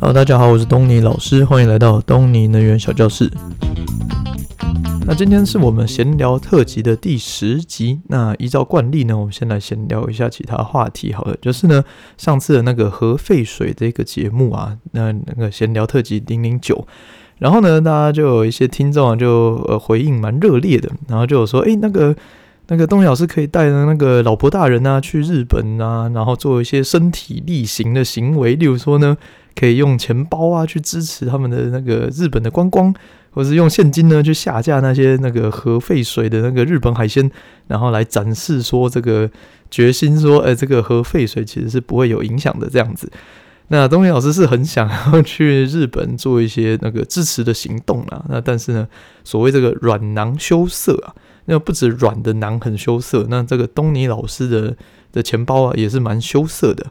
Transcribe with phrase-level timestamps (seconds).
[0.00, 3.30] Hello，大家好，我是东尼老师，欢迎来到东尼能源小教室。
[5.06, 8.00] 那今天是我们闲聊特辑的第十集。
[8.08, 11.12] 那依照惯例呢，我们先来闲聊一下其他话题。
[11.12, 11.84] 好了，就是呢，
[12.16, 16.86] 上次的那个核废水的一个节目啊，那那个闲聊特辑零零九，
[17.38, 22.16] 然后呢，大家就有一些听众啊，就呃回应蛮热烈的，然后就有说，诶，那个。
[22.70, 29.16] 那个东尼老师可以带着那个老婆大人啊去日本啊，然后做一些身体力行的行为，例如说呢，
[29.56, 32.94] 可以用钱包啊去支持他们的那个日本的观光，
[33.32, 37.28] 或是用现金呢去下架那些那个核废水的那个日本海鲜，
[37.66, 39.28] 然后来展示说这个
[39.68, 43.10] 决心说，哎，这个核废水其实是不会有影响的这样子。
[43.66, 48.86] 那东尼老师是很想要去日本做一些那个支持的行动啊，那但是呢，
[49.24, 51.10] 所谓这个软囊羞涩啊。
[51.46, 54.76] 那不止软的囊很羞涩，那这个东尼老师的
[55.12, 56.86] 的钱包啊也是蛮羞涩的。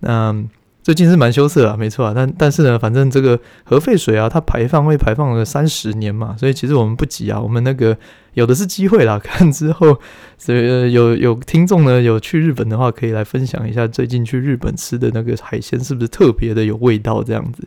[0.00, 0.34] 那
[0.82, 2.12] 最近是蛮羞涩啊，没错啊。
[2.14, 7.40] 但但是呢，反正这个核废水啊，它排放会排放了三十年嘛，所以其实我们不急啊。
[7.40, 7.96] 我们那个
[8.34, 9.98] 有的是机会啦，看之后，
[10.36, 17.66] 所以有有听众呢有去日本的话，可以来分享一下最近去日本吃的那个海鲜是不是特别的有味道这样子。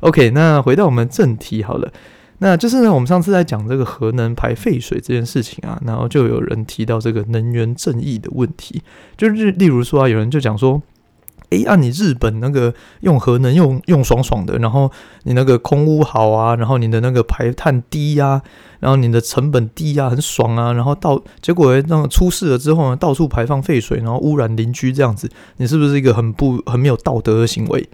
[0.00, 1.90] OK，那回到我们正题好了。
[2.42, 8.82] 那就是呢，我们上次在讲这个核能排废水这件事情啊，然后就有人提到这个能源正义的问题，
[9.16, 10.80] 就是例如说啊，有人就讲说，
[11.50, 14.90] 诶，按、你日本那个用核能用用爽爽的，然后
[15.24, 18.40] 你那个空污好啊，然后你的那个排碳低呀、
[18.78, 27.86] 然后你的成本低呀、很爽啊，然后到结果那个出事了之后呢，到处排放废水，然后污染邻居这样子，你是不是一个很不很没有道德的行为？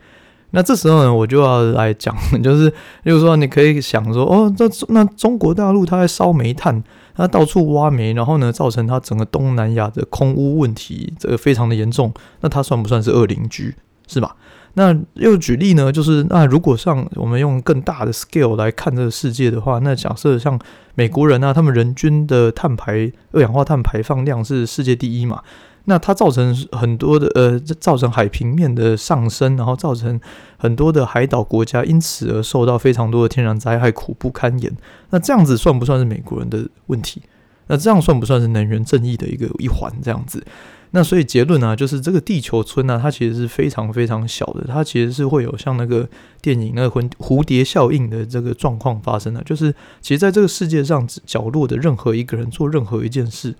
[0.57, 2.71] 那这时候呢，我就要来讲， 就是，
[3.03, 6.83] 例如说，你可以想说，哦，这那中国大陆它在烧煤炭，
[7.15, 12.11] 它到处挖煤，然后呢，造成它整个东南亚的空污问题，这个非常的严重。
[12.41, 13.75] 那它算不算是恶邻居，
[14.09, 14.34] 是吧？
[14.73, 20.59] 那又举例呢，就是那如果像我们用更大的 scale 来看这个世界的话，那假设像
[20.95, 25.43] 美国人啊，他们人均的碳排二氧化碳排放量是世界第一嘛。
[25.89, 30.21] 那它造成很多的呃，造成海平面的上升，然后造成
[30.57, 34.77] 很多的海岛国家因此而受到非常多的天然灾害，苦不堪言。
[35.11, 37.23] 那这样子算不算是美国人的问题？
[37.69, 39.93] 那这样算不算是能源正义的一个一环？
[40.03, 40.45] 这样子，
[40.91, 46.09] 那所以结论呢，就是这个地球村呢，它其实是非常非常小的，它其实是会有像那个
[46.43, 53.55] 电影那个蝴蝴蝶效应的这个状况发生的，就是其实在这个世界上角落的任何一个人做任何一件事。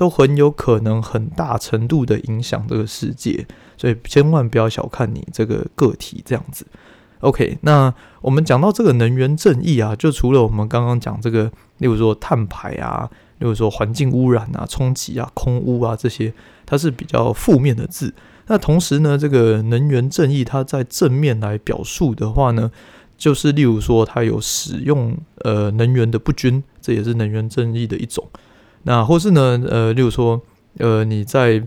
[0.00, 3.46] 都很有可能很大程度的影响这个世界，
[3.76, 6.64] 所以千万不要小看你这个个体这样子。
[7.18, 16.32] OK，那我们讲到这个能源正义啊，就除了我们刚刚讲这个，例如说碳排啊，例如说环境污染啊、冲击啊、空污啊这些，
[16.64, 18.14] 它是比较负面的字。
[18.46, 22.70] 那同时呢，这个能源正义它在正面来表述的话呢，
[23.18, 28.26] 就是例如说它有使用呃能源的不均，这也是能源正义的一种。
[28.82, 30.40] 那或是呢，呃，例如说，
[30.78, 31.62] 呃，你在，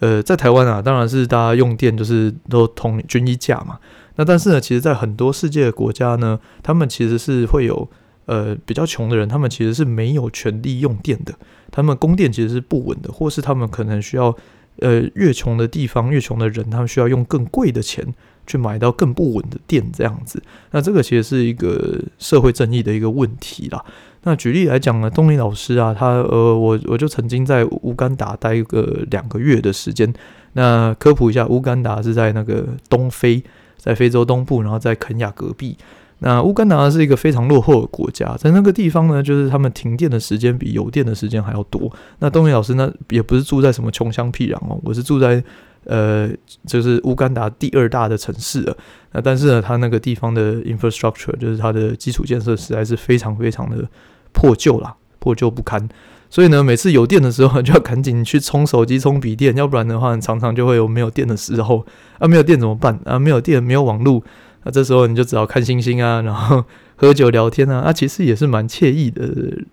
[0.00, 3.78] 呃，在台湾啊，当然是大家用电就是都同均一价嘛。
[4.16, 7.88] 那但是呢，其实，在很多世界的国家呢，他们其实是会有，
[8.26, 11.32] 呃，比较穷的人，他们其实是没有权利用电的，
[11.70, 14.36] 他们供电其实是不稳的，或是他们可能需要，
[14.80, 18.04] 呃，越穷的地方，越穷的人，他们需要用更贵的钱
[18.44, 20.42] 去买到更不稳的电，这样子。
[20.72, 23.84] 那这个其实是一个社会正义的一个问题啦。
[24.22, 30.12] 那举例来讲呢，东尼老师啊，他呃，我我就曾经在乌干达待个两个月的时间。
[30.54, 33.42] 那科普一下，乌干达是在那个东非，
[33.76, 35.76] 在非洲东部，然后在肯亚隔壁。
[36.18, 41.90] 那乌干达是一个非常落后的国家，在那个地方呢，就是他们停电的时间比有电的时间还要多。
[42.18, 45.42] 那东尼老师呢，也不是住在什么穷乡僻壤哦，我是住在。
[45.84, 46.28] 呃，
[46.66, 48.76] 就是乌干达第二大的城市了。
[49.12, 53.88] 那但是呢，它那个地方的 infrastructure，就是它的基础建设，实在是非常非常的
[54.32, 55.88] 破旧啦，破旧不堪。
[56.28, 61.86] 所以呢，每次有电的时候，就要赶紧去充手机、充笔电，要不然的话，常常就会有没有电的时候。
[62.18, 63.00] 啊，没有电怎么办？
[63.04, 64.22] 啊，没有电，没有网络，
[64.64, 66.62] 那这时候你就只好看星星啊，然后
[66.96, 67.78] 喝酒聊天啊。
[67.78, 69.26] 啊，其实也是蛮惬意的，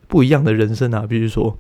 [0.07, 1.06] 不一样的人生啊。
[1.07, 1.57] 比如说。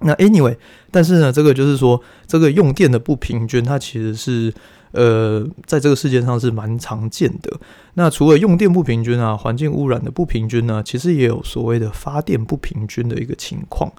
[0.00, 0.56] 那 anyway，
[0.90, 4.52] 但是呢，这个就是说，这个用电的不平均，它其实是
[4.92, 7.50] 呃，在这个世界上是蛮常见的。
[7.94, 13.90] 那除了用电不平均啊，环境污染的不平均呢，其实也有所谓的发电不平均的一个情况。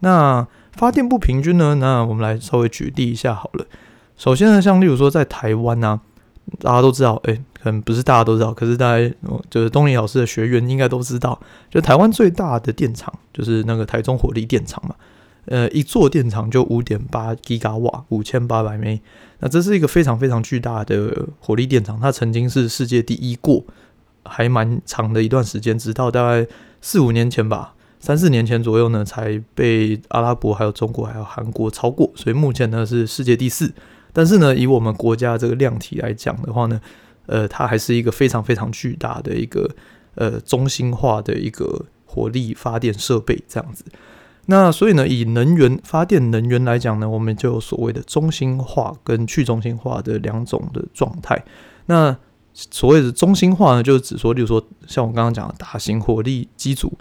[0.00, 3.64] 那发电不平均呢，那我们来稍微举例一下好了。
[4.16, 6.00] 首先呢，像例如说在台湾啊，
[6.60, 9.14] 大家都知道，诶，可能不是大家都知道，可是大家
[9.48, 11.38] 就是东尼老师的学员应该都知道，
[11.70, 14.94] 就台湾最大的电厂就是那个台中火力电厂嘛。
[15.46, 19.00] 呃，一座电厂就五点八吉瓦，五千八百枚。
[19.40, 23.62] 那这是一个非常非常巨大的火力电厂，它曾经是世界第一过，
[24.24, 26.46] 还蛮长的一段时间，直到大概
[26.80, 33.72] 四五年前吧，三四年前左右呢，才被阿拉伯、还有中国、还有韩国超过，所以目前呢是世界第四。
[34.14, 36.80] 但是呢，以我们国家这个量体来讲的话呢，
[37.26, 39.68] 呃，它还是一个非常非常巨大的一个
[40.14, 43.84] 呃中心化的一个火力发电设备这样子。
[44.46, 51.42] 那所以呢，以能源发电能源来讲呢，我们就有所谓的中心化跟去中心化的两种的状态。
[51.86, 52.16] 那
[52.52, 56.92] 所谓的中心化呢，就是指说，例如说像我刚刚讲的大型火力机组、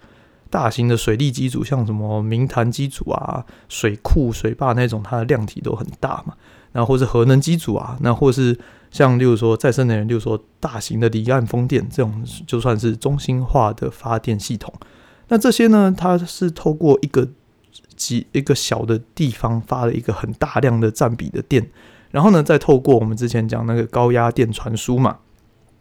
[0.49, 6.33] 大型的水利机组，像什么明潭机组啊、水库、水坝那种，它的量体都很大嘛。
[6.71, 8.57] 那或是核能机组啊，那或是
[8.89, 14.73] 像例如说再生能源，例如说大型的离岸风电这种，就算是中心化的发电系统。
[15.33, 17.27] 那这些呢，它是透过一个
[17.95, 21.67] 几一个小的地方发了一个很大量的占比的电，
[22.11, 25.17] 然后呢，再透过我们之前讲那个高压电传输嘛，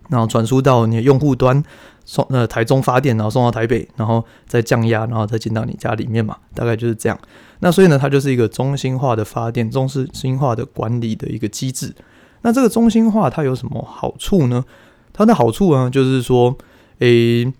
[0.08, 1.62] 然后传输到你的用户端，
[2.06, 7.18] 送呃台中发电，然后送到台北，然后再降压，然后再进到你家里面嘛，大概就是这样。
[7.60, 11.94] 那所以呢，它就是一个中心化的发电、中心化的管理的一个机制。
[12.40, 14.64] 那这个中心化它有什么好处呢？
[15.12, 16.56] 它的好处呢，就是说，
[17.00, 17.52] 诶。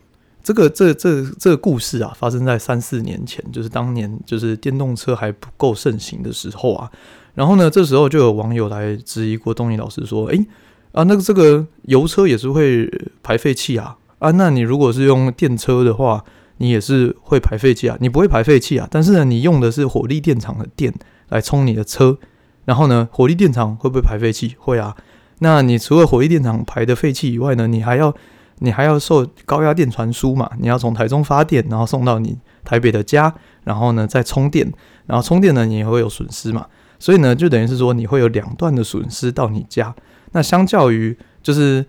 [0.43, 6.91] 这个这这这个故事啊，发生在三四年前，就是当年就是电动车还不够盛行的时候啊。
[7.35, 10.47] 然后呢，这时候就有网友来质疑过东尼老师说：“诶
[10.93, 12.91] 啊，那个这个油车也是会
[13.23, 16.25] 排废气啊啊，那你如果是用电车的话，
[16.59, 17.97] 你也是会排废气啊？
[18.01, 18.87] 你不会排废气啊？
[18.91, 20.93] 但是呢，你用的是火力电厂的电
[21.29, 22.19] 来充你的车，
[22.65, 24.57] 然后呢，火力电厂会不会排废气？
[24.59, 24.97] 会啊。
[25.39, 28.15] 那你除了火力电厂排的废气以外呢，你还要。”
[28.63, 30.49] 你还要受高压电传输嘛？
[30.61, 34.73] 你要从台中发电，然后送到你台北的家，然后呢再充电，
[35.07, 36.67] 然后充电呢你也会有损失嘛？
[36.99, 39.95] 所以呢就等于是说你会有两段的损失到你家。
[40.31, 41.85] 那相较于就是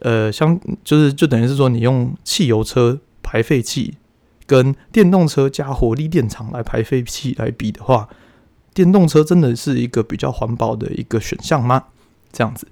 [0.00, 3.96] 呃相就是就等于是说你用汽油车排废气，
[4.46, 8.08] 跟电动车加火力电厂来排废气来比的话，
[8.74, 11.84] 电动车真的是一个比较环保的一个选项吗？
[12.30, 12.68] 这样子，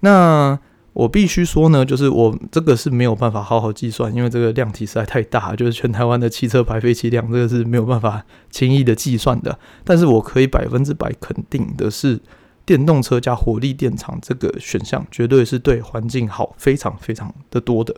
[0.00, 0.58] 那。
[0.94, 9.58] 我必须说呢，就是我这个是没有办法好好计算，因为这个量体实在太大，就是全台湾的汽车排废气量，这个是没有办法轻易的计算的。
[9.84, 12.20] 但是我可以百分之百肯定的是，
[12.66, 17.96] 电动车加火力电厂这个选项绝对是对环境好非常非常的多的。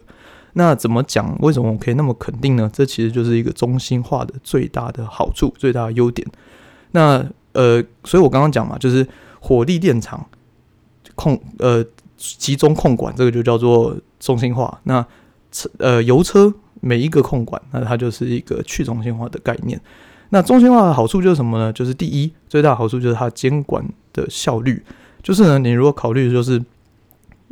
[0.53, 1.37] 那怎么讲？
[1.41, 2.71] 为什么我可以那么肯定呢？
[2.73, 6.25] 这其实就是一个中心化的最大的好处，最大的优点。
[6.93, 9.05] 那呃，所以我刚刚讲嘛，就是
[9.41, 10.25] 火力电厂
[11.17, 11.85] 控呃。
[12.39, 14.81] 集中控管，这个就叫做中心化。
[14.85, 15.05] 那
[15.53, 19.81] 车呃油车每一个控管，那它就是一个去中心化的概念。
[20.31, 21.73] 那中心化的好处就是什么呢？
[21.73, 24.83] 就是第一，最大的好处就是它监管的效率。
[25.23, 26.61] 就是呢，你如果考虑就是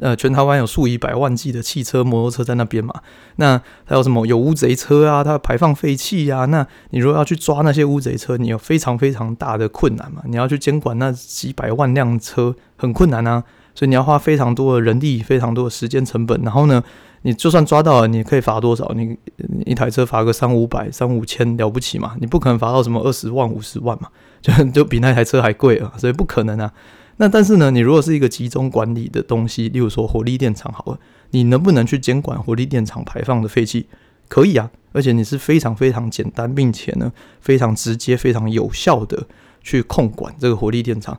[0.00, 2.92] 呃全台湾有数以百万计的汽车、摩托车在那边嘛，
[3.36, 10.22] 那还有什么有乌贼车啊，它排放废气啊，那你如果要去抓那些乌贼车，你有非常非常大的困难嘛。
[10.26, 13.44] 你要去监管那几百万辆车，很困难啊。
[13.74, 16.82] 所以你要花非常多的人力、非常多的时间成本，然后呢，
[17.22, 18.92] 你就算抓到了，你可以罚多少？
[18.94, 19.16] 你
[19.64, 22.14] 一台车罚个三五百、三五千了不起嘛？
[22.20, 24.08] 你不可能罚到什么二十万、五十万嘛？
[24.42, 25.92] 就就比那台车还贵啊！
[25.96, 26.72] 所以不可能啊。
[27.19, 30.98] 那但是呢，你如果是一个集中管理的东西，例如说火力电厂好了，
[31.30, 33.86] 你能不能去监管火力电厂排放的废气？
[34.29, 39.26] 可以啊，而且你是非常非常简单，并且呢非常直接、非常有效的
[39.62, 41.17] 去控管这个火力电厂。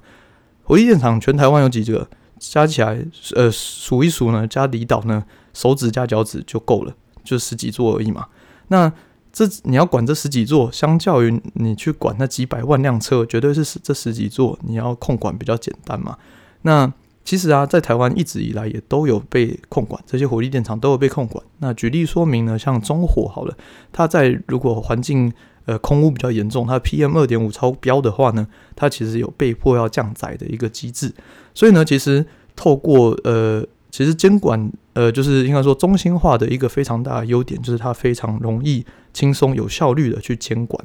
[0.64, 2.08] 火力电厂全台湾有几个？
[2.52, 3.04] 加起来，
[3.36, 5.24] 呃，数一数呢，加离岛呢，
[5.54, 8.28] 手指加脚趾就够了，就十几座而已嘛。
[8.68, 8.92] 那
[9.32, 16.18] 这你要管这十几座，相较于你去管那几百万辆车，绝对是这十几座你要控管比较简单嘛。
[16.64, 16.92] 那
[17.24, 21.44] 其实啊，在台湾一直以来也都有被控管，这些火力电厂都有被控管。
[21.60, 23.58] 那举例说明呢，像中火好了，
[23.94, 25.32] 它在如果环境
[25.66, 28.46] 呃空污比较严重，它 PM 二点五超标的话呢，
[28.76, 31.14] 它其实有被迫要降载的一个机制。
[31.54, 40.84] 所以呢，其实透过呃，其实监管呃，就是应该说中心化的一个非常大的优点，就是它非常容易、轻松、有效率的去监管。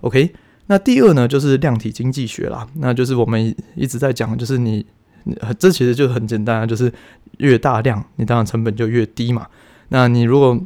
[0.00, 0.32] OK，
[0.66, 4.84] 那第二呢，就是量体经济学啦，那就是我们一直在讲，就是你
[5.58, 6.92] 这其实就很简单啊，就是
[7.38, 9.46] 越大量，你当然成本就越低嘛。
[9.88, 10.58] 那你如果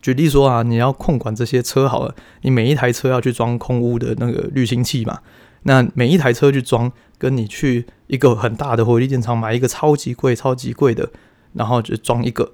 [0.00, 5.18] 举例说啊，你要控管这些车好了，你每一台车要去装空污的那个滤清器嘛。
[5.64, 11.10] 那每一台车去装，跟你去一个很大的火力电厂买一个超级贵、超级贵的，
[11.54, 12.52] 然后就装一个，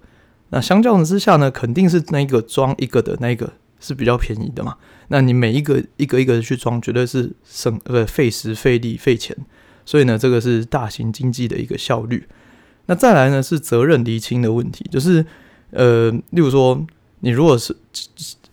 [0.50, 4.76] 那相较之下呢，肯定是那个装一个的那个是比较便宜的嘛。
[5.09, 9.37] 那你每一个一个一个的去装，绝对是省呃费时费力费钱。
[9.85, 12.29] 所以呢，这个是大型经济的一个效率。
[12.87, 15.26] 那再来呢，是责任厘清的问题，就是
[15.73, 16.87] 呃，例如说，
[17.21, 17.76] 你如果是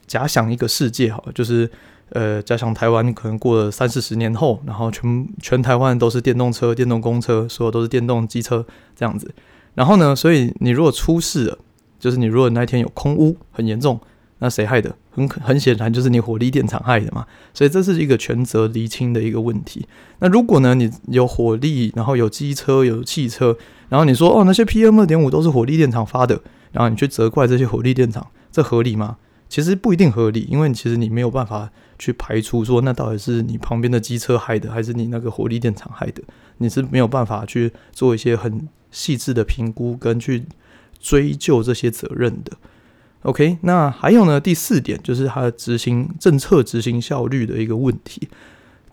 [0.08, 1.70] 假想一个世界哈，就是。
[2.10, 9.34] 呃，加上台湾可能过了三四十年后，然后全全台湾都是电动车、电动公车，所有都是电动机车这样子。
[9.76, 11.58] 然后呢，所以你如果出事了，
[12.00, 14.00] 就是你如果那天有空污很严重，
[14.40, 14.96] 那谁害的？
[15.12, 17.26] 很很显然就是你火力电厂害的嘛。
[17.54, 19.88] 所以这是一个权责厘清的一个问题。
[20.20, 23.58] 那如果呢，你有火力，然后有机车、有汽车，
[23.90, 29.18] 然后你说哦，那些 PM 二点五都是火力电厂发的，然后你去责怪这些火力电厂，这合理吗？
[29.50, 36.22] 其实不一定合理，因为其实你没有办法去排除说那到底是你旁边的机车害的，还是你那个火力电厂害的，
[36.58, 40.44] 你是没有办法去做一些很细致的评估跟去
[41.00, 42.51] 追究这些责任的。
[43.24, 48.27] OK，那还有呢，第四点就是它的执行政策执行效率的一个问题。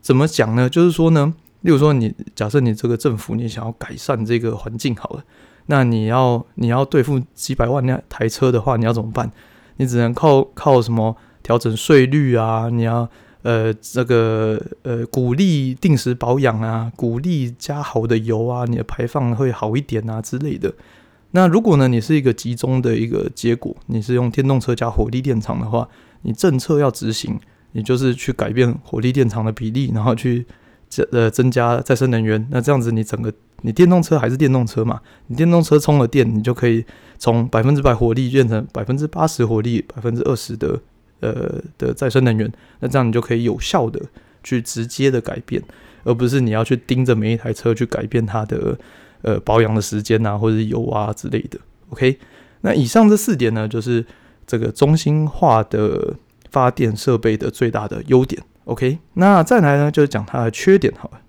[0.00, 0.68] 怎么讲呢？
[0.68, 5.24] 就是说呢，例如说你假设你这个政府你想要改善这个环境好了，
[5.66, 9.30] 那你要你要对付几百万辆台车的话，你要怎么办？
[9.76, 12.68] 你只能靠靠什么调整税率啊？
[12.70, 13.08] 你要
[13.42, 20.72] 呃这个呃鼓励定时保养啊，鼓励加好的油啊，你的排放会好一点啊之类的。
[21.32, 25.88] 那如果呢，你是一个集中的一个结果，你是用电动车加火力电厂的话，
[26.22, 27.38] 你政策要执行，
[27.72, 30.46] 你就是去改变火力电厂的比例，然后去
[30.88, 32.46] 增呃增加再生能源。
[32.50, 33.32] 那这样子，你整个
[33.64, 35.00] 你电动车还是电动车嘛？
[35.26, 36.84] 你电动车充了电，你就可以。
[37.16, 40.78] 从百分之百火力变成百分之八十火力，百分之二十的
[41.20, 43.98] 呃的再生能源，那这样你就可以有效的
[44.42, 45.62] 去直接的改变，
[46.02, 48.76] 而不是你要去盯着每一台车去改变它的
[49.22, 51.58] 呃保养的时间啊，或者油啊之类的。
[51.90, 52.18] OK，
[52.62, 54.04] 那以上这四点呢，就是
[54.44, 56.14] 这个中心化的
[56.50, 58.42] 发电设备的最大的优点。
[58.64, 61.20] OK，那再来呢，就是讲它的缺点好了。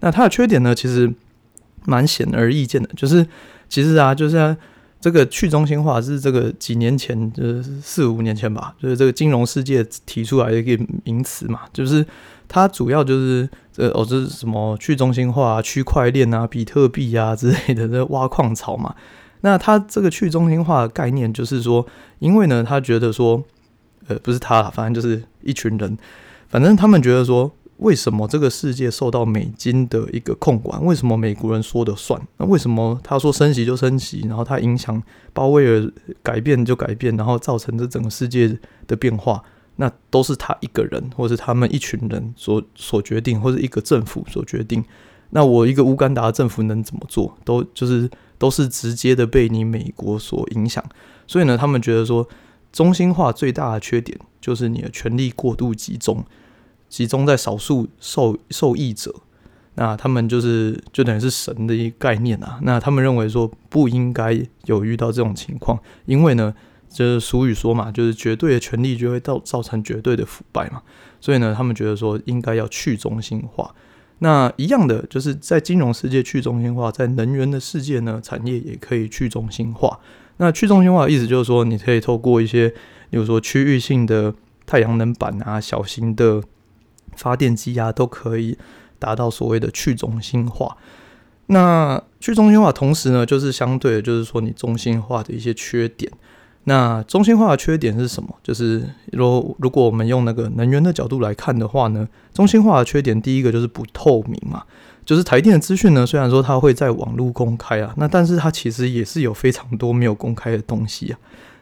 [0.00, 1.12] 那它的缺点呢，其实
[1.84, 3.26] 蛮显而易见的，就是
[3.68, 4.56] 其实啊，就是。
[5.00, 12.02] 这个去中心化是这个几年前，就是四五年前吧，就是这个金融世界提出来的一个名词嘛，就是
[12.48, 18.94] 它主要就是呃哦，这是什么去中心化、区块链啊、比特币啊之类的这挖矿潮嘛。
[19.42, 21.86] 那它这个去中心化的概念就是说，
[22.18, 23.44] 因为呢，他觉得说，
[24.08, 25.98] 呃，不是他啦，反正就是一群人，
[26.48, 27.52] 反正他们觉得说。
[27.78, 30.82] 为什么这个世界受到美金的一个控管？
[30.84, 32.20] 为什么美国人说的算？
[32.36, 35.02] 那为什么他说升息就升息，然后他影响
[35.32, 39.42] 鲍威尔改变就改变，然后造成这整个世界的变化？
[39.76, 44.84] 那都是他一个人，或是他们一群人所所决定，或是一个政府所决定。
[45.30, 47.36] 那我一个乌干达政府能怎么做？
[47.44, 50.84] 都就是都是直接的被你美国所影响。
[51.26, 52.28] 所以呢，他们觉得说
[52.72, 56.24] 中心化最大的缺点就是你的权力过度集中。
[56.94, 59.12] 集中在少数受受益者，
[59.74, 62.60] 那他们就是就等于是神的一个概念啊。
[62.62, 66.54] 那他们认为说不应该有遇到这种情况，因为呢，
[66.88, 70.82] 就是俗语说嘛，就是绝对的权力就会造造成绝对的腐败嘛。
[71.20, 73.74] 所以呢，他们觉得说应该要去中心化。
[74.20, 79.98] 那一样的，就是在金融世界去中心化，在能源的世界呢，产业也可以去中心化。
[80.36, 82.68] 那去中心化的意思就是说，你可以透过一些，
[83.10, 84.32] 比如说区域性的
[84.64, 86.40] 太阳能板啊，小型的。
[87.16, 88.56] 发电机啊，都可以
[88.98, 90.76] 达到所谓的去中心化。
[91.46, 96.10] 那去中心化同时呢，就是相对的，就是说你中心化的一些缺点。
[96.66, 98.34] 那中心化的缺点是什么？
[98.42, 104.64] 就是如如果我们用那个能源的角度来看的话呢，中心化的缺点第一个就是不透明嘛。
[105.04, 111.18] 就是台电的资讯呢，虽然说它会在网络公开啊，那但是它其实也是有非常多没有公开的东西啊。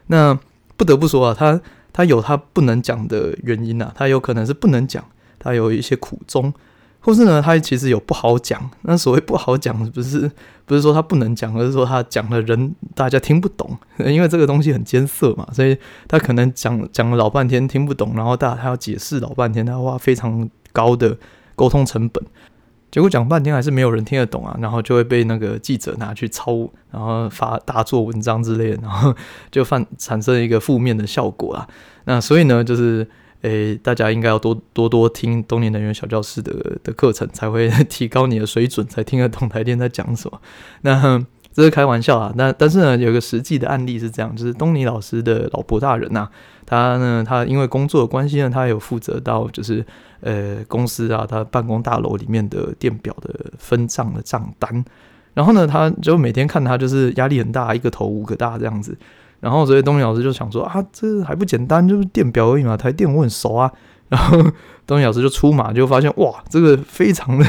[0.07, 0.39] 那
[0.77, 1.59] 不得不说啊，它
[1.91, 5.03] 它有它不能讲的原因啊，它有可能是不能讲。
[5.43, 6.53] 他有一些苦衷，
[7.01, 8.69] 或是呢，他其实有不好讲。
[8.83, 10.31] 那所谓不好讲，不是
[10.65, 21.17] 不是说他不能讲，而是说他讲的人大家听不懂，因为这个东西很艰涩嘛，所以他可能讲讲了老半天听不懂，然后大他要解释老半天，他花非常高的
[21.55, 22.23] 沟通成本，
[22.89, 29.13] 结果讲半天还是没有人听得懂啊，然后就会被那个记者拿去抄，然后发大做文章之类的，然后
[29.51, 31.67] 就犯产生一个负面的效果啊。
[32.05, 33.05] 那所以呢，就是。
[33.43, 36.51] 诶、大家应该要多多多听东尼能源小教室的
[36.83, 40.41] 的课程，才会 提高你的水准，才听得懂台电在讲什么。
[40.81, 41.23] 那
[41.53, 42.33] 这是开玩笑啊。
[42.35, 46.31] 那但是呢，有个实际的案例是这样，就是东尼老师的老婆大人呐、啊，
[46.65, 49.85] 他呢，他因为工作的关系呢，他有负责到就是
[50.21, 54.83] 呃公司啊，他办公大楼里面的电表的分账的账单。
[55.33, 58.97] 然后呢，他就每天看他就是压力很大，一个头五个大这样子。
[59.43, 63.69] 然后所以东尼老师就想说啊，这还不简单，就是电表而已嘛，台电我很熟啊。
[64.07, 64.41] 然后
[64.87, 67.45] 东尼老师就出马，就发现哇，这个非常的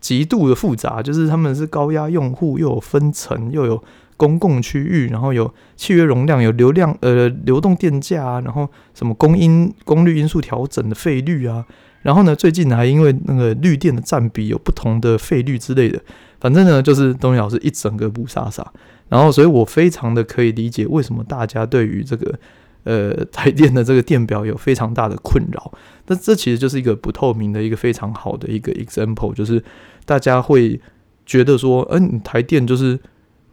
[0.00, 3.80] 极度的复杂，就是他们是高压用户，又有分层，又有
[4.16, 11.64] 公共区域，然后有契约容量，有流量呃流动电价啊，然后什么公因功率因素调整的费率啊，
[12.02, 16.00] 然后呢最近还因为那个绿电的占比有不同的费率之类的，
[16.40, 18.72] 反正呢就是东尼老师一整个不傻傻，
[19.10, 22.34] 然后所以我非常的可以理解为什么大家对于这个。
[22.82, 25.70] 呃，台电的这个电表有非常大的困扰，
[26.06, 29.62] 那这其实就是一个不透明的一个非常好的一个 example，就是
[30.06, 30.80] 大家会
[31.26, 32.98] 觉得说，嗯、台电就是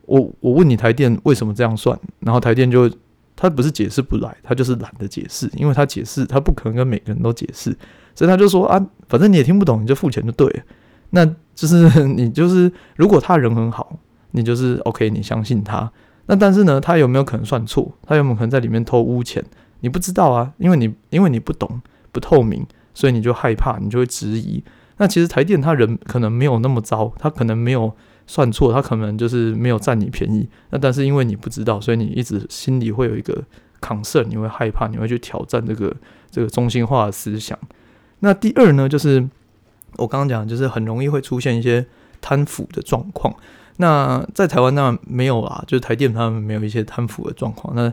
[0.05, 2.89] 我，我问你台电为什么这样算，然后台电就
[3.35, 7.75] 他不是解释不来，他就是懒得解释，因为他解释他不可能跟每个人都解释，
[8.15, 10.63] 所以他就说啊，反正你也听不懂，你就付钱就对了，
[11.09, 13.99] 那就是 你就是如果他人很好，
[14.37, 15.91] 你就是 OK，你相信他。
[16.27, 17.91] 那但是呢，他有没有可能算错？
[18.05, 19.43] 他有没有可能在里面偷污钱？
[19.79, 24.63] 你不知道啊，因为你因为你不懂，不透明，所以你就害怕，你就会质疑。
[24.97, 27.93] 那其实台电他人可能没有那么糟，他可能没有
[28.25, 30.49] 算错，他可能就是没有占你便宜。
[30.71, 33.43] 那但是因为你不知道，所以你一直心里会有一个
[33.79, 35.95] concern，你会害怕，你会去挑战这个
[36.29, 37.57] 这个中心化的思想。
[38.19, 39.25] 那第二呢，就是
[39.97, 41.85] 我刚刚讲，就是很容易会出现一些
[42.19, 43.33] 贪腐的状况。
[43.77, 47.75] 那在台湾当然没有啊，就是台电他们没有一些贪腐的状况。
[47.75, 47.91] 那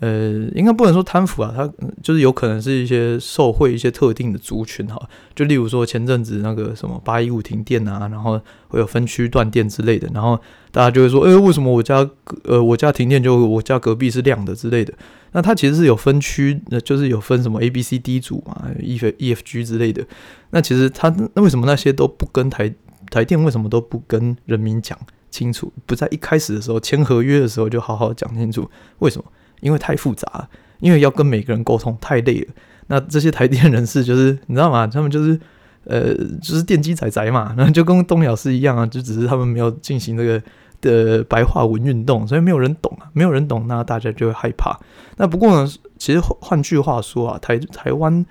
[0.00, 1.70] 呃，应该不能说贪腐啊，它
[2.02, 5.00] 就是有可能是一些受贿一些特定的族群哈。
[5.34, 8.38] 就例如说前阵子那个什么八一五停电啊，然后
[8.68, 10.38] 会有分区断电之类的，然后
[10.72, 12.06] 大家就会说，呃，为什么我家
[12.42, 14.92] 呃我家停电就我家隔壁是亮的之类的？
[15.32, 20.04] 那它其实是有分区，那就是有分什么 A B C D 组嘛，E F E F G 之类的。
[20.50, 22.72] 那其实它那为什么那些都不跟台
[23.10, 24.98] 台电为什么都不跟人民讲？
[25.34, 29.24] 清楚，不在一开始的时候签合约的时候就好好讲清楚，为什么？
[29.60, 30.48] 因为太复杂，
[30.78, 32.54] 因为要跟每个人沟通太累了。
[32.86, 34.86] 那这些台电人士就是你知道吗？
[34.86, 35.40] 他们就是
[35.84, 40.42] 呃，就是电机仔仔嘛，然后就跟东老师一样啊，就只是他们没有进行这个
[40.80, 44.78] 的白话文运动，所以没有人懂啊，没有人懂，那大家就会害怕。
[45.16, 48.24] 那不过呢，其实换句话说啊，台台湾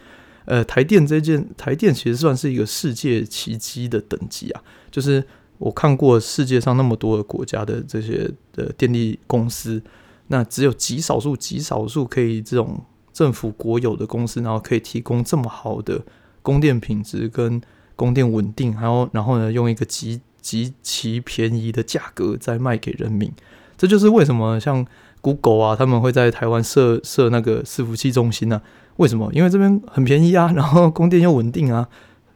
[0.45, 5.21] 呃台电这件台电其实算是一个世界奇迹的等级啊，就是。
[5.57, 9.81] 我看过世界上那么多的国家的这些的电力公司，
[10.27, 12.81] 那只有极少数、极少数可以这种
[13.13, 16.01] 政府国有的公司，然后可以提供这么好的
[16.41, 17.61] 供电品质跟
[17.95, 23.31] 供电稳定，还有然后呢，用一个极极其便宜的价格再卖给人民。
[23.77, 24.85] 这就是为什么像
[25.21, 28.61] Google 啊，他们会在台湾设设那个伺服器中心呢？
[28.97, 29.31] 为什么？
[29.33, 31.87] 因为这边很便宜啊，然后供电又稳定啊。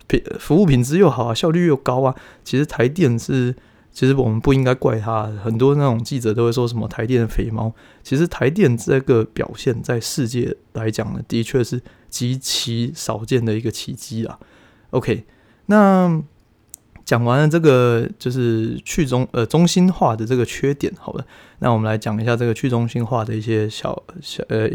[0.07, 2.15] 品服务品质又好啊，效率又高啊。
[2.43, 3.53] 其实台电是，
[3.91, 5.23] 其实我们不应该怪他。
[5.43, 7.73] 很多那种记者都会说什么台电的肥猫。
[8.03, 14.39] 其实台电这个表现，在世界来讲呢，的确是极其少见的一个奇迹啊。
[14.91, 15.25] OK，
[15.65, 16.23] 那
[17.03, 21.25] 讲完了这个就是去中呃中心化的这个缺点，好了，
[21.59, 24.69] 那我们来讲一下这个去中心化的一些小小呃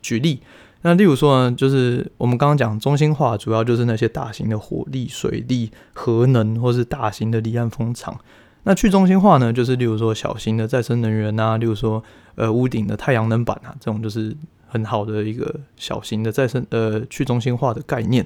[0.00, 0.40] 举例。
[0.86, 8.16] 那例如说呢，就是我们刚刚讲中心化，主要就是那些大型的火力、水力、核能，或是大型的离岸风场。
[8.62, 12.00] 那去中心化呢，就是例如说小型的再生能源啊，例如说
[12.36, 14.32] 呃屋顶的太阳能板啊，这种就是
[14.68, 18.24] 很好的一个小型的再生呃去中心化的概念。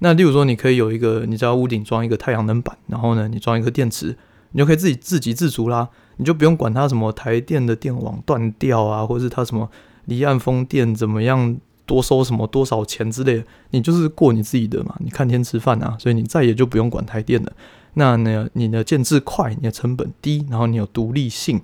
[0.00, 4.14] 那例如说，你可以有一个，你只要屋顶装一个太阳能板，然后呢，你装一个电池，
[4.50, 9.70] 你就可以自己自给自足啦，你就不用管它什么台电的电网断掉啊，或者是它什么
[10.04, 11.56] 离岸风电怎么样。
[11.86, 17.52] 多收什么多少钱之类的，你就是过你自己的嘛，你看天吃饭啊，所以你再也就不用管台电了。
[17.94, 21.60] 那呢，你的建置快，你的成本低，然后你有独立性，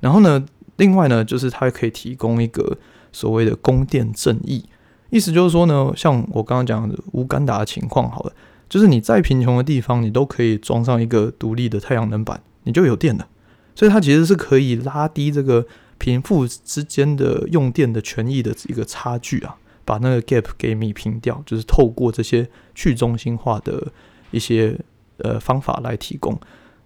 [0.00, 0.44] 然后呢，
[0.76, 2.76] 另外呢，就是它可以提供一个
[3.12, 4.64] 所谓的供电正义，
[5.08, 8.32] 意思就是说呢，像我刚刚讲的无干达的情况，好了，
[8.68, 13.26] 就是你在贫穷的地方，你都可以装上一个独立的太阳能板，你就有电了。
[13.74, 15.64] 所以它其实是可以拉低这个
[16.00, 19.56] 贫富之间的用电的权益的一个差距啊。
[19.82, 23.90] 把那个 gap 给弭平掉，就是透过这些去中心化的
[24.30, 24.78] 一些
[25.16, 26.38] 呃方法来提供。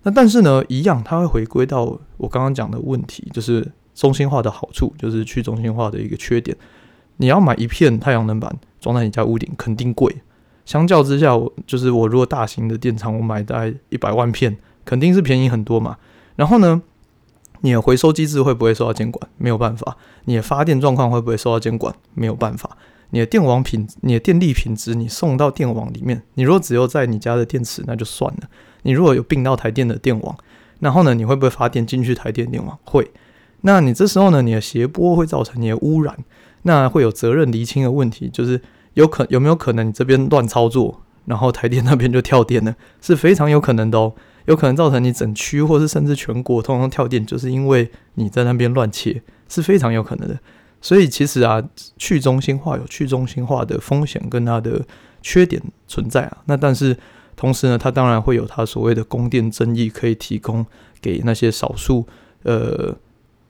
[0.04, 6.56] 那但是呢，一样它会回归到我刚刚讲的问题，就是中心化的好处，就是去中心化的一个缺点。
[7.18, 10.22] 你要买一片太阳能板装在你家屋顶，肯定贵。
[10.64, 15.98] 相较之下，我就是我如果大型的电厂，我买大概一百万片，肯定是便宜很多嘛。
[16.36, 16.80] 然后呢，
[17.64, 19.26] 你的回收机制会不会受到监管？
[19.38, 19.96] 没有办法。
[20.26, 21.94] 你的发电状况会不会受到监管？
[22.12, 22.76] 没有办法。
[23.08, 28.48] 你的电网品，你的电力品质，你送到电网里面，你如果只有在你家的电池，那就算了。
[28.82, 30.36] 你如果有并到台电的电网，
[30.80, 32.78] 然后呢，你会不会发电进去台电电网？
[32.84, 33.10] 会。
[33.62, 36.14] 那你这时候呢，你的谐波会造成你的污染，
[36.64, 38.60] 那会有责任厘清的问题，就是
[38.92, 42.76] 有可有没有可能你这边乱操作，然后台电那边就跳电呢？
[43.00, 44.12] 是非常有可能的哦，
[44.46, 50.38] 有可能造成你整区或是甚至全国通通跳电，就是因为你在那边乱切，是非常有可能的。
[50.80, 51.62] 所以其实啊，
[51.96, 54.84] 去中心化有去中心化的风险跟它的
[55.22, 56.38] 缺点存在啊。
[56.44, 56.94] 那但是
[57.34, 60.64] 同时呢，它当然会有它所谓的供电争议，可以提供
[61.00, 62.06] 给那些少数
[62.42, 62.94] 呃，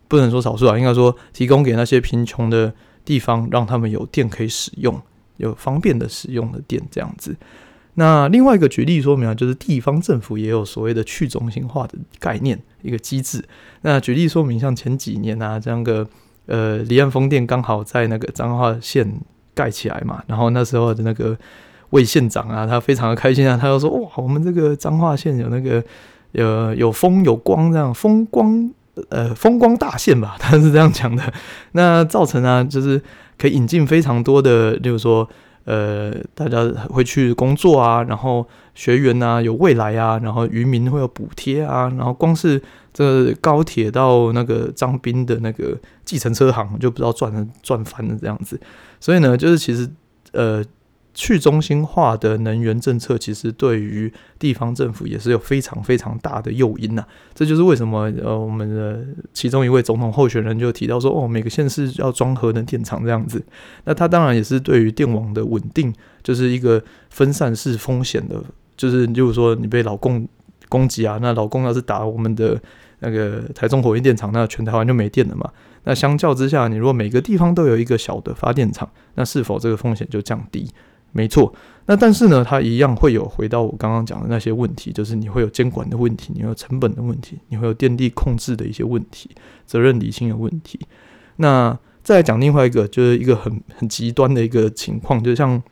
[0.06, 2.72] 不能说少数啊，应该说提供给那些贫穷的
[3.04, 5.02] 地方，让他们有电可以使用，
[5.38, 7.34] 有方便的使用的电这样子。
[7.94, 13.44] 那另外一个举例说明啊，就是地方政府也有所谓的去中心化的概念一个机制。
[13.82, 16.06] 那举例说明，像前几年啊，这样个。
[16.46, 19.10] 呃，离岸风电刚好在那个彰化县
[19.54, 21.34] 盖起来嘛，然后那时候的那个
[21.88, 25.82] 魏县长啊，他非常的开心啊，他就说哇，我们这个彰化县有那个
[26.32, 28.70] 有有风有光这样风光
[29.08, 31.32] 呃风光大县吧，他是这样讲的。
[31.72, 33.00] 那造成啊，就是
[33.38, 35.26] 可以引进非常多的，例如说
[35.64, 42.62] 呃，大家会去工作啊，然后学员啊有未来啊，然后渔民会有补贴啊，然后光是。
[42.96, 48.56] 这高铁到那个张斌的那个计程车行就不知道赚了赚翻了这样子，
[49.00, 49.90] 所以呢，就是其实
[50.30, 50.64] 呃
[51.14, 63.42] 去中心化的能源政策，其实对于地方政府也是有非常非常大的诱因呐、这就是为什么呃我们的其中一位总统候选人就提到说，哦，每个县市要装核能电厂这样子。
[63.84, 68.42] 那他当然也是对于电网的稳定，就是一个分散式风险的，
[68.76, 70.28] 就是就是说你被老共
[70.68, 72.60] 攻击啊，那老共要是打我们的。
[73.00, 75.50] 那个台中火力电厂，那全台湾就没电了嘛？
[75.82, 80.70] 那相较之下，你如果每个地方都有一个小的发电厂，那是否这个风险就降低？
[81.14, 81.50] 没错。
[81.86, 89.30] 那但是呢，它一样会有回到我刚刚讲的那些问题，就是你会有监管的问题，你会有成本的问题，你会有电力控制的一些问题，
[89.64, 90.78] 责任厘清的问题。
[91.36, 95.62] 那再来讲另外一个，就是一个很很极端的一个情况，就像。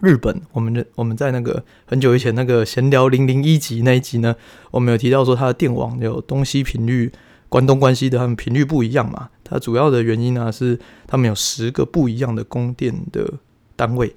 [0.00, 4.34] 日本，我们的我们在那个很久以前那个闲聊零零一集那一集呢，
[4.72, 7.10] 我们有提到说它的电网有东西频率
[7.48, 9.30] 关东关西的，他们频率不一样嘛。
[9.44, 13.34] 它主要的原因呢是他们有十个不一样的供电的
[13.76, 14.12] 单位，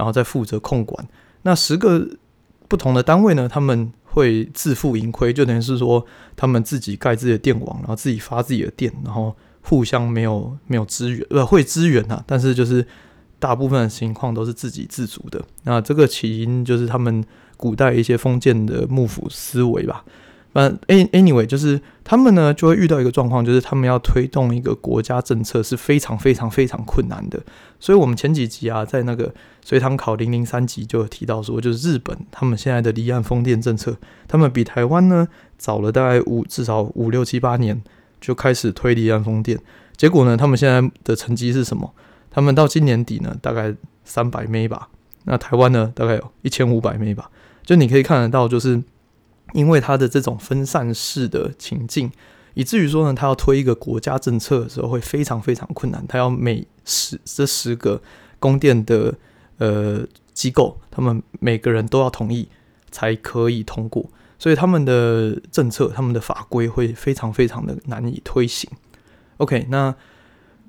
[0.00, 1.06] 然后再负责控管。
[1.42, 2.08] 那十个
[2.66, 12.86] 不同的单位呢，他们会自负盈亏，就等于是说他们自己盖自己的电网，然后自己发自己的电，然后互相没有没有支援，呃，会支援啊，但是就是。
[13.40, 15.42] 大部分的情况都是自给自足的。
[15.64, 17.24] 那这个起因就是他们
[17.56, 20.04] 古代一些封建的幕府思维吧。
[20.52, 27.40] 嗯，anyway，就是他们呢就会遇到一个状况，就是他们要推动一个国家政策是非常非常非常困难的。
[27.78, 29.32] 所以我们前几集啊，在那个
[29.64, 37.80] 随堂考零零三集就有提到说，就是日本他们现在的离岸风电政策，他们比台湾呢早了大概五至少五六七八年
[38.20, 39.58] 就开始推离岸风电。
[39.96, 41.94] 结果呢，他们现在的成绩是什么？
[42.30, 44.88] 他们到今年底呢，大概三百枚吧。
[45.24, 47.30] 那台湾呢，大概有一千五百枚吧。
[47.64, 48.82] 就你可以看得到，就是
[49.52, 52.10] 因为它的这种分散式的情境，
[52.54, 56.04] 以至于说呢，它要推一个国家政策的时候会非常非常困难。
[56.08, 58.00] 它要每十这十个
[58.38, 59.14] 供电的
[59.58, 62.48] 呃机构，他们每个人都要同意
[62.90, 64.04] 才可以通过。
[64.38, 68.70] 所以他们的政策、他们的法规会非常非常的难以推行。
[69.38, 69.94] OK，那。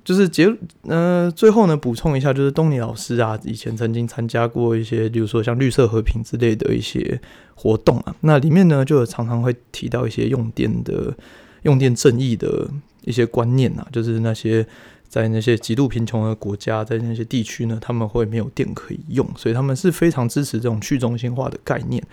[0.03, 0.51] 就是结
[0.87, 7.21] 呃，最后呢，补充一下，就是东尼老师啊，以前曾经参加过一些，比如说像绿色和平之类的一些
[7.53, 11.15] 活动啊，那里面呢，就常常会提到一些用电的
[11.61, 12.67] 用电正义的
[13.05, 14.65] 一些观念啊，就是那些
[15.07, 22.03] 在那些极度贫穷的国家，在那些地区呢，他们会没有电可以用，所以他们是非常支持这种去中心化的概念。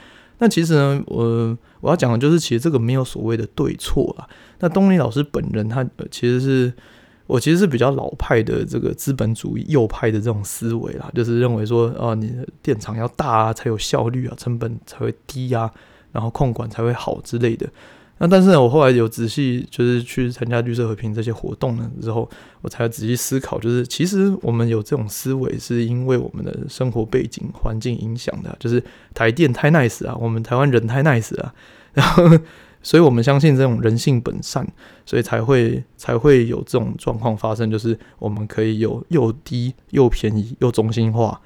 [0.40, 4.28] 那其实呢，我我要讲的就是，其实这个没有所谓的对错啊。
[4.58, 6.70] 那东尼老师本人他其实是。
[7.28, 15.70] 我其实是比较老派的这个资本主义右派的这种思维啦，就是认为说，啊，你的电厂要大啊，才有效率啊，成本才会低啊，
[16.10, 17.68] 然后控管才会好之类的。
[18.16, 22.26] 那但是呢，我后来有仔细就是去参加绿色和平这些活动呢之后，
[22.62, 31.52] 我才仔细思考，就是其实我们有这种思维，是因为我们的生活背景环境影响的，就是台电太 nice 啊，我们台湾人太 nice 啊，
[31.92, 32.24] 然后。
[32.88, 34.66] 所以我们相信这种人性本善，
[35.04, 41.38] 所以才会才会有这种状况发生，就是我们可以有又低又便宜又中心化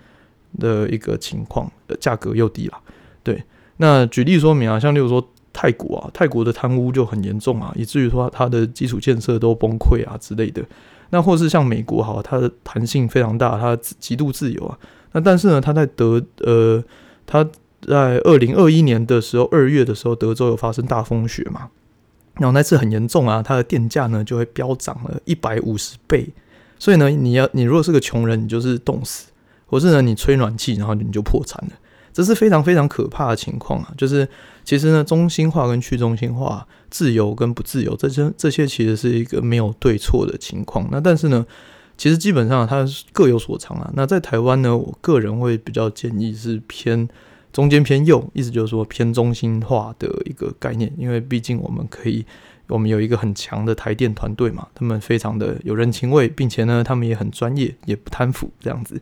[0.61, 2.79] 的一个情况，价格又低了。
[3.25, 3.43] 对，
[3.79, 5.21] 那举例说明啊，像例如说
[5.53, 10.63] 泰国啊，泰国的贪污就很严重啊，以至于说它的基础建设都崩溃啊之类的。
[11.11, 14.79] 那或是像美国哈，它的弹性非常大，它极度自由啊。
[15.11, 16.81] 那但是呢，它在德呃，
[17.27, 17.45] 它。
[17.87, 21.69] 在二零二一年的时候，二月的时候，德州有发生大风雪嘛？
[22.37, 26.29] 然后那次很严重啊，它的电价呢就会飙涨了一百五十倍。
[26.79, 29.29] 所以呢，你要你如果是个穷人，你就是冻死；
[29.67, 31.73] 或是呢，你吹暖气，然后你就破产了。
[32.13, 33.95] 这是非常非常可怕的情况啊！
[33.97, 34.29] 就是
[34.65, 40.87] 其实呢，中心化跟去中心化，自由跟不自由，这些这些其实是一个没有对错的情况。
[40.93, 41.47] 那但是呢，
[41.97, 43.91] 其实基本上它各有所长啊。
[43.95, 47.09] 那在台湾呢，我个人会比较建议是偏
[47.53, 52.25] 中间偏右，意思就是说偏中心化的一个概念，因为毕竟我们可以。
[52.69, 58.99] 我们有一个很强的台电团队嘛，他们非常的有人情味，并且呢，他们也很专业，也不贪腐这样子。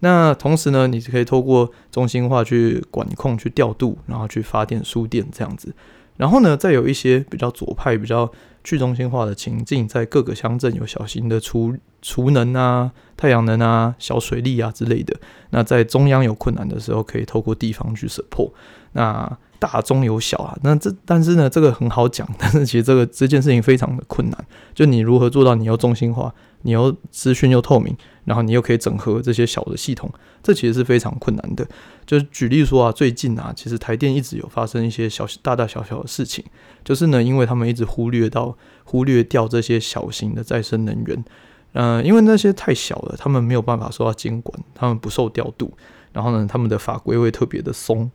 [0.00, 5.74] 那同时呢，你是可以透过中心化去管控、去调度，然后去发电、输电这样子。
[6.16, 8.30] 然后呢，再有一些比较左派、比较
[8.68, 15.18] 去中心化的情境，在各个乡镇有小型的储储能啊、太阳能啊、小水利啊之类的。
[15.48, 18.50] 那在中央有困难的时候，可以透过地方去 support。
[18.92, 24.44] 那大中有小啊，那这但是呢，这个很好讲，但是其实这个这件事情非常的困难。
[24.74, 27.96] 就你如何做到你要中心化，你要资讯又透明，
[28.28, 30.12] 然后你又可以整合这些小的系统，
[30.42, 31.66] 这其实是非常困难的。
[32.04, 36.44] 就是举例说啊，最近啊，其实台电一直有发生一些小大大小小的事情，
[36.84, 41.24] 就是呢，因为他们一直忽略到忽略掉这些小型的再生能源，
[41.72, 45.72] 嗯、因为那些太小了，他们没有办法受到监管，他们不受调度，
[46.12, 48.10] 然后呢，他们的法规会特别的松。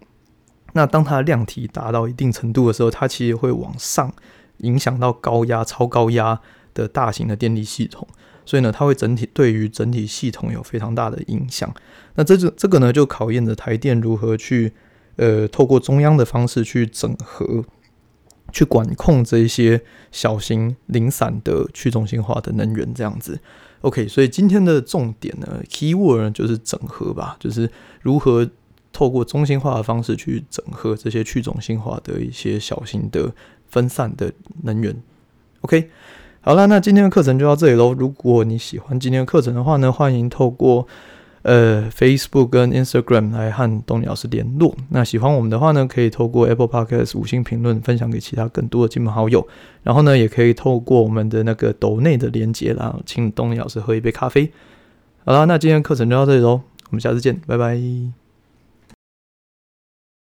[0.76, 4.12] 那当它的量体达到一定程度的时候，它其实会往上
[4.58, 6.40] 影响到高压、超高压
[6.74, 8.08] 的大型的电力系统，
[8.46, 11.74] 所以呢，它会整体对于整体系统有非常大的影响。
[12.16, 14.74] 那这就这个呢，就考验着台电如何去
[15.16, 17.64] 呃，透过中央的方式去整合、
[18.52, 23.40] 去管控这一些小型零散的去中心化的能源，这样子。
[23.82, 27.70] OK，所以今天的重点呢，keyword 就是整合吧，就是
[28.02, 28.50] 如何。
[28.96, 33.34] 透过中心化的方式去整合这些去中心化的一些小型的
[33.66, 34.96] 分散的能源。
[35.62, 35.90] OK，
[36.46, 37.94] 好了，那今天的课程就到这里喽。
[37.94, 40.86] 如果你喜欢今天的课程的话呢，欢迎透过
[41.44, 44.76] 呃 Facebook 跟 Instagram 来和东尼老师联络。
[44.90, 49.48] 那喜欢我们的话呢，可以透过 Apple Podcast 五星评论分享给其他更多的亲朋好友。
[49.84, 54.52] 然后呢，也可以透过我们的那个抖内的连结，然后请东尼老师喝一杯咖啡。
[55.24, 58.23] 好了，那今天的课程就到这里喽，我们下次见，拜拜。